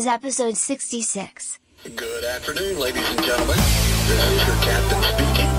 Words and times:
is 0.00 0.06
episode 0.06 0.56
66. 0.56 1.58
Good 1.94 2.24
afternoon, 2.24 2.78
ladies 2.78 3.06
and 3.10 3.22
gentlemen. 3.22 3.56
This 4.08 4.24
is 4.30 4.46
your 4.46 4.56
captain 4.64 5.02
speaking. 5.12 5.50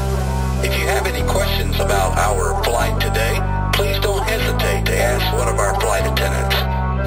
If 0.65 0.79
you 0.79 0.87
have 0.87 1.05
any 1.05 1.21
questions 1.29 1.75
about 1.75 2.17
our 2.17 2.63
flight 2.63 2.99
today, 2.99 3.37
please 3.71 3.99
don't 3.99 4.23
hesitate 4.23 4.87
to 4.87 4.97
ask 4.97 5.37
one 5.37 5.47
of 5.47 5.59
our 5.59 5.79
flight 5.79 6.11
attendants. 6.11 6.55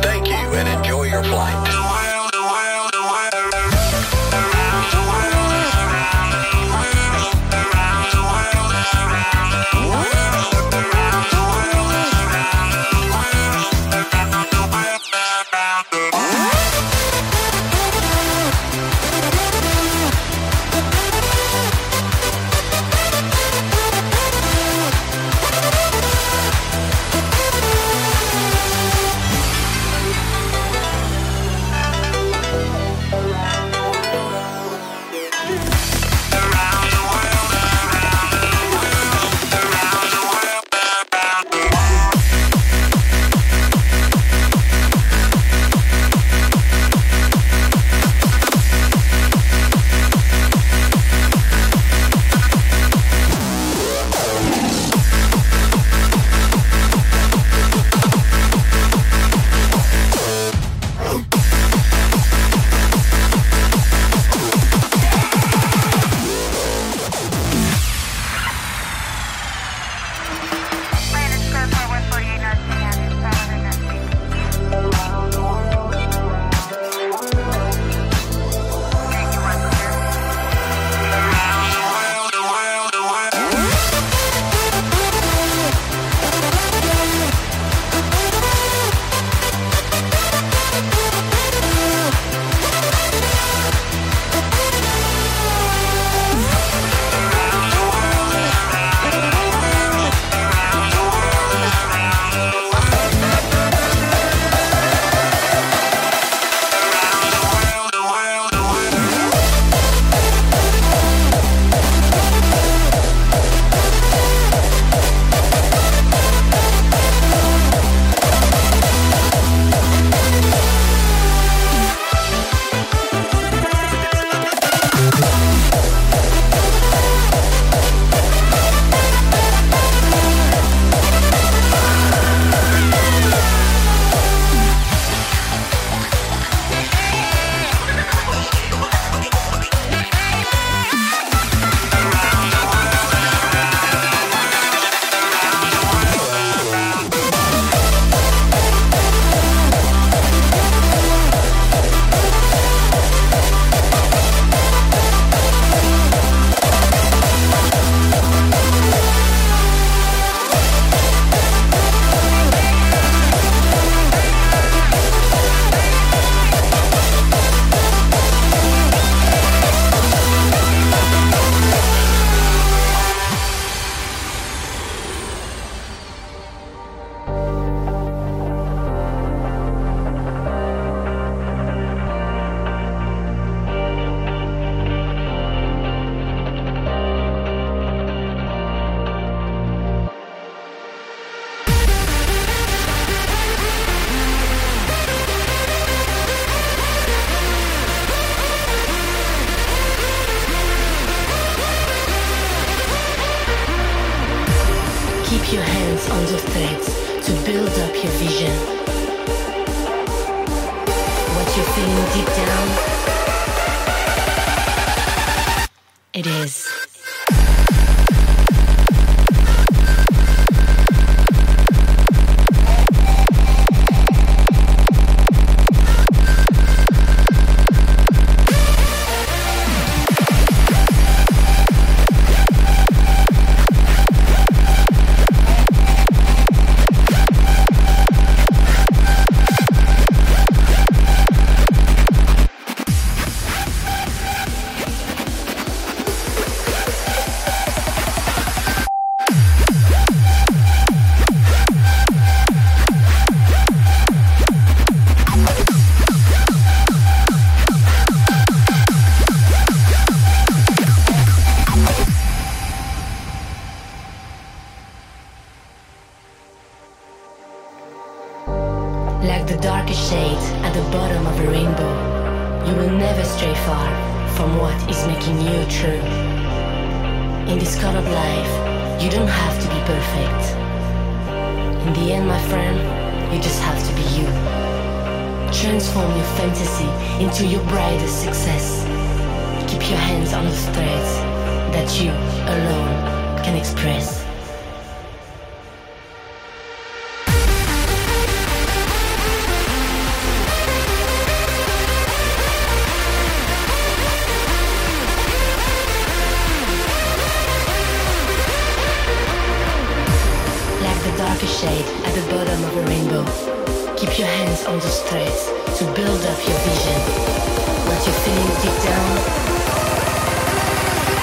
Thank 0.07 0.29
you 0.29 0.35
and 0.35 0.69
enjoy 0.79 1.11
your 1.11 1.25
flight. 1.25 2.04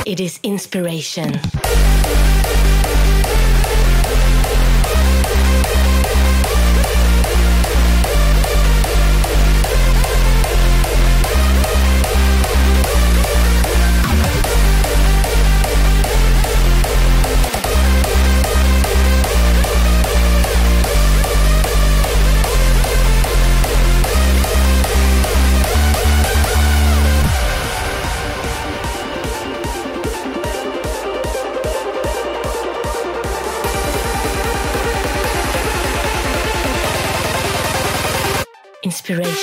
It 0.06 0.20
is 0.20 0.40
inspiration. 0.44 1.40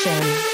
Inspiration. 0.06 0.47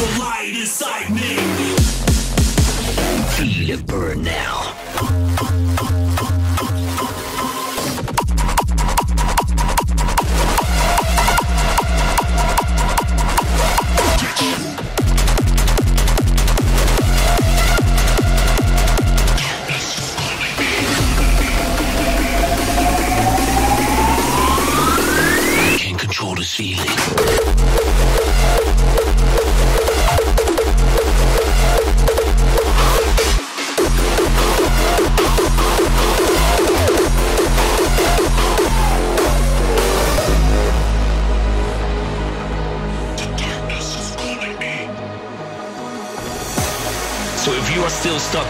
A 0.00 0.18
light 0.18 0.54
inside 0.54 1.10
me. 1.10 1.36
Feel 3.36 3.70
it 3.70 3.86
burn 3.86 4.22
now. 4.22 5.69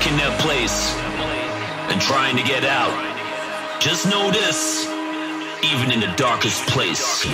Stuck 0.01 0.13
in 0.13 0.19
that 0.19 0.41
place 0.41 0.95
and 1.91 2.01
trying 2.01 2.37
to 2.37 2.43
get 2.43 2.65
out, 2.65 2.93
just 3.81 4.07
know 4.07 4.31
this. 4.31 4.87
Even 5.73 5.91
in 5.93 6.01
the 6.01 6.13
darkest 6.17 6.67
place, 6.69 7.25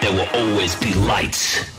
there 0.00 0.12
will 0.12 0.28
always 0.34 0.74
be 0.76 0.92
light. 0.94 1.70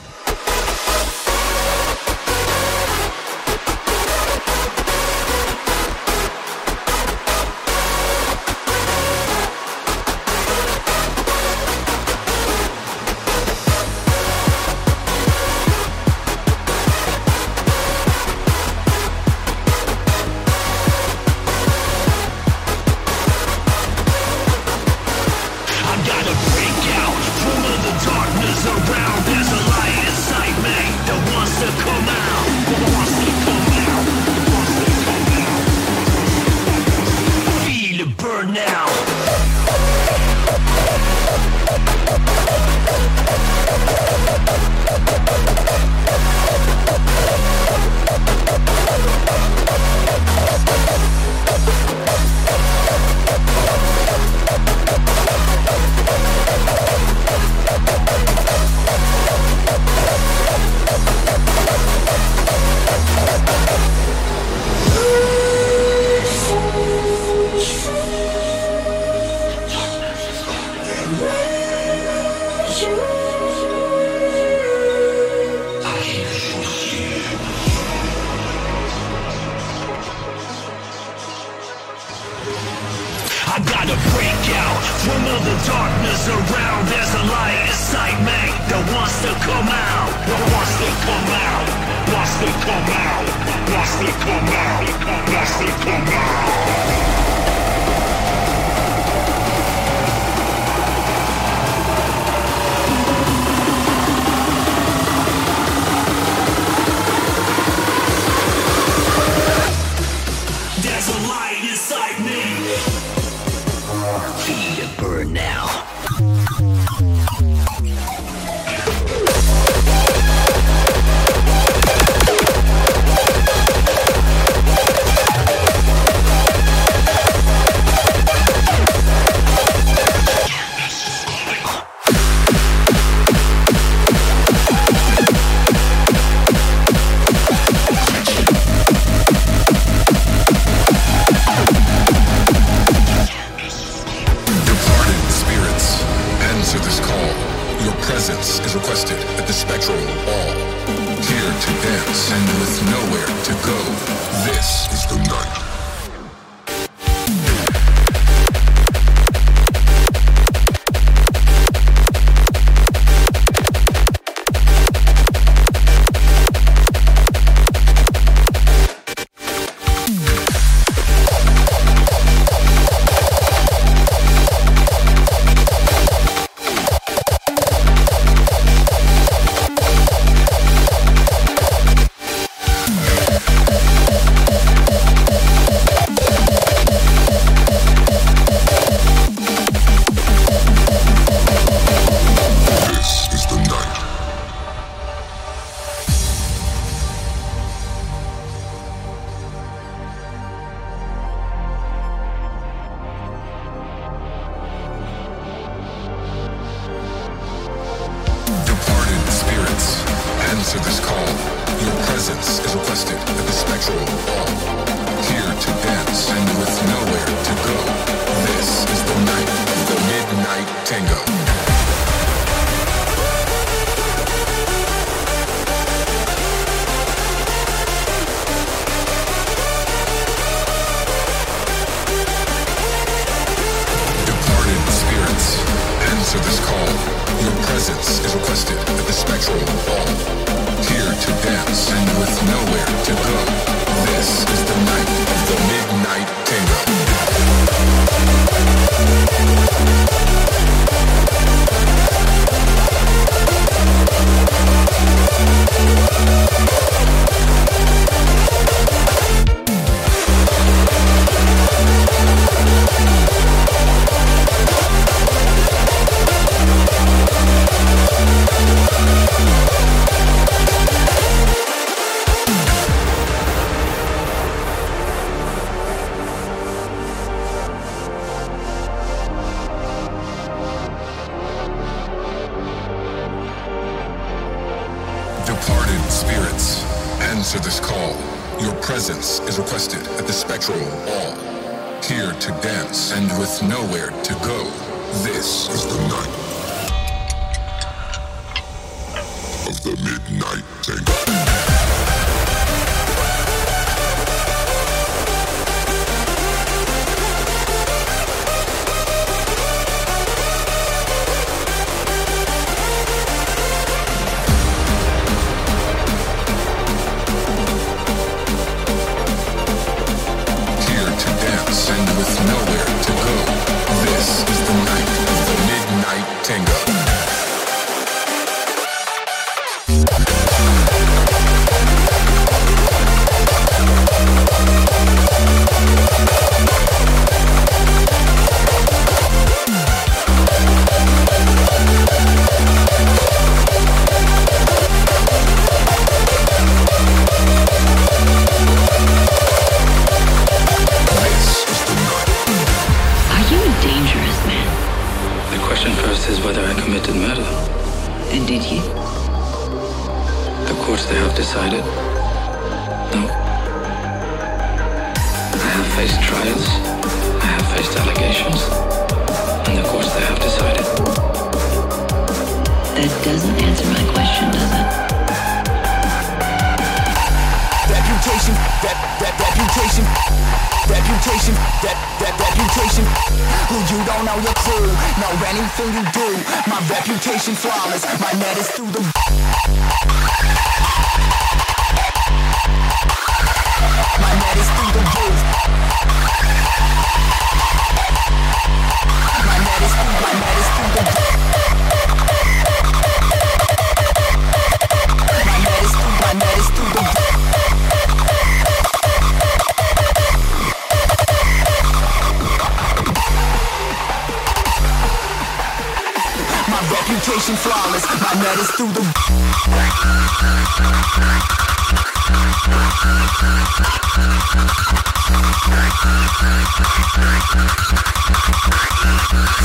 perfection 417.50 417.72
flawless. 417.72 418.06
My 418.22 418.34
net 418.42 418.60
is 418.60 418.70
through 418.72 418.94
the. 418.94 419.02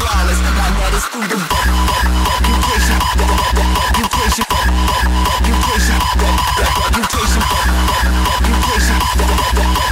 Flawless. 0.00 0.40
My 0.40 0.68
net 0.78 0.94
is 0.94 1.04
through 1.06 1.28
the. 1.28 1.36
roof. 1.36 1.50
Mutation. 2.48 2.98
Mutation. 3.98 4.46
Mutation. 5.44 6.00
Mutation. 6.94 7.42
Mutation. 8.44 8.98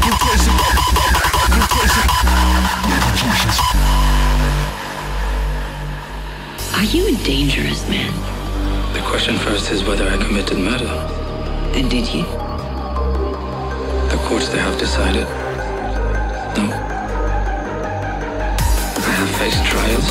Mutation. 0.07 0.57
Mutation. 1.52 2.07
Mutation. 3.12 3.62
Are 6.74 6.85
you 6.85 7.06
a 7.06 7.12
dangerous 7.24 7.87
man? 7.88 8.12
The 8.94 9.00
question 9.00 9.37
first 9.37 9.70
is 9.70 9.85
whether 9.85 10.08
I 10.08 10.16
committed 10.16 10.58
murder. 10.58 10.88
And 11.76 11.90
did 11.90 12.08
you? 12.12 12.24
The 14.11 14.18
courts, 14.24 14.48
they 14.48 14.58
have 14.58 14.78
decided. 14.78 15.26
No. 16.56 16.64
I 18.98 19.12
have 19.20 19.30
faced 19.37 19.64
trials. 19.66 20.08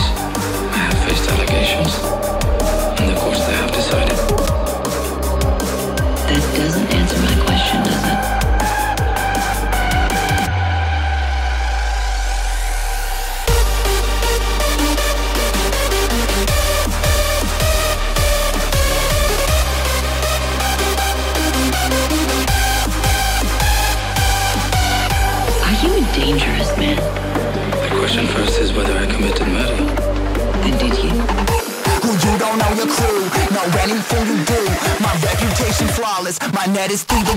I 0.77 0.81
have 0.87 0.97
faced 1.09 1.29
allegations. 1.31 1.93
And 2.99 3.09
the 3.09 3.19
courts, 3.19 3.43
they 3.47 3.53
have 3.53 3.71
decided. 3.71 4.17
That 6.29 6.43
doesn't 6.57 6.87
answer 6.93 7.19
my 7.19 7.30
you 25.83 25.97
a 25.97 26.01
dangerous 26.13 26.77
man? 26.77 26.95
The 26.95 27.95
question 27.97 28.27
first 28.27 28.59
is 28.59 28.71
whether 28.73 28.93
I 28.97 29.05
committed 29.07 29.47
murder. 29.47 29.73
And 29.73 30.79
did 30.79 30.95
you? 30.97 31.09
Who 32.01 32.11
you 32.11 32.37
don't 32.37 32.57
know 32.57 32.71
your 32.77 32.87
crew, 32.87 33.21
know 33.49 33.65
anything 33.81 34.27
you 34.27 34.45
do. 34.45 34.61
My 35.01 35.13
reputation 35.23 35.87
flawless, 35.87 36.39
my 36.53 36.65
net 36.67 36.91
is 36.91 37.03
through 37.03 37.23
the 37.23 37.35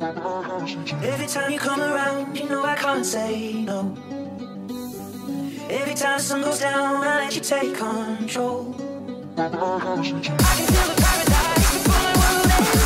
Every 0.00 1.26
time 1.26 1.50
you 1.50 1.58
come 1.58 1.80
around, 1.80 2.38
you 2.38 2.48
know 2.48 2.64
I 2.64 2.76
can't 2.76 3.04
say 3.04 3.52
no. 3.64 3.96
Every 5.68 5.94
time 5.94 6.18
the 6.18 6.22
sun 6.22 6.42
goes 6.42 6.60
down, 6.60 7.02
I 7.02 7.24
let 7.24 7.34
you 7.34 7.40
take 7.40 7.74
control. 7.76 8.76
I 9.36 9.48
can 9.48 10.02
feel 10.04 10.86
the 10.86 10.94
paradise 11.02 11.72
before 11.74 12.02
my 12.04 12.14
world 12.14 12.46
ends. 12.58 12.78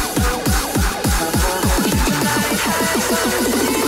You 1.87 2.01
and 2.13 2.29
I 2.29 2.41
have 3.77 3.82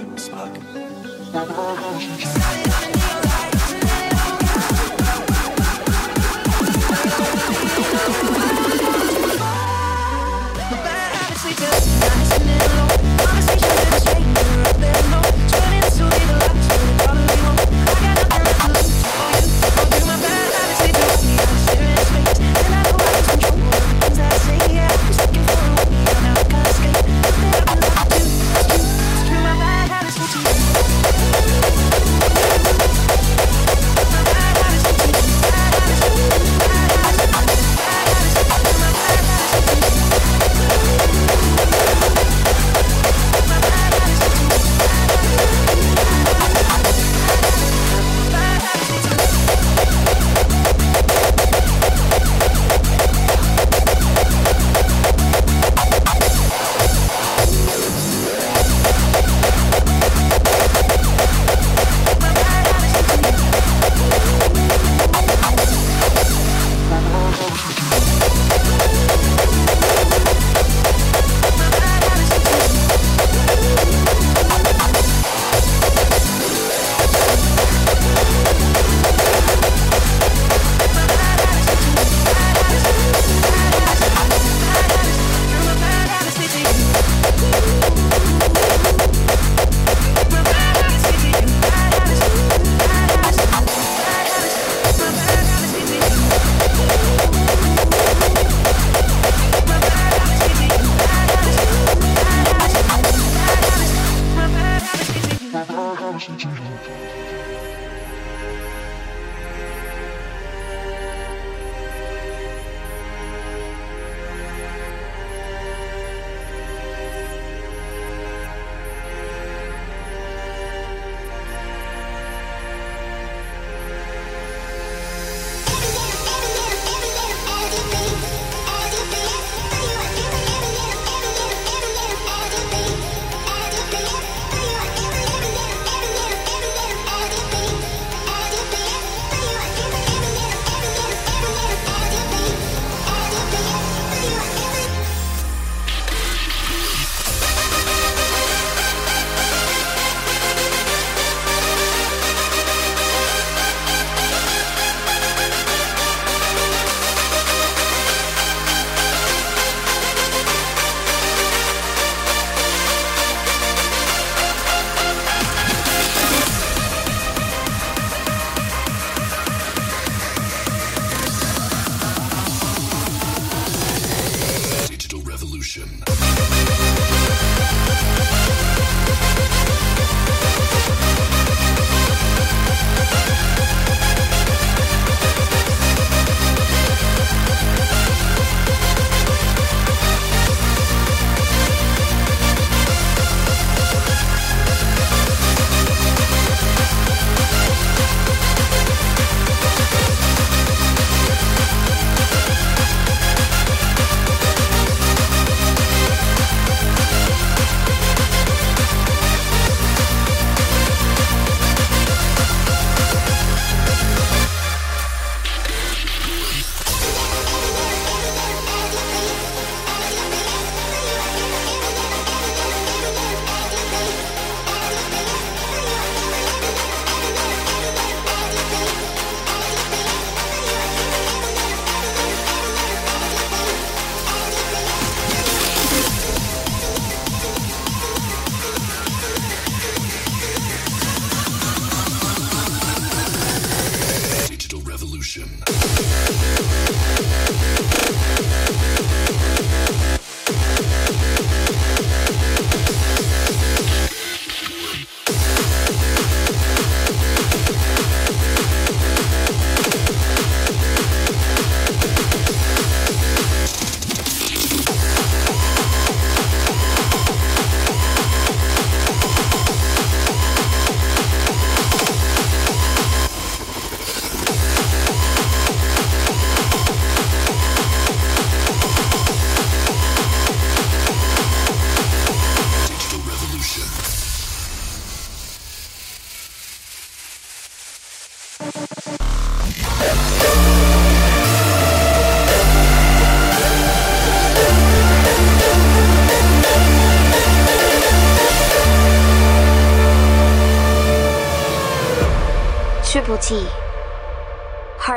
you 0.00 0.06
was 0.08 0.24
smoking. 0.24 0.64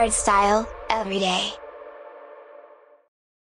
Triple 0.09 0.67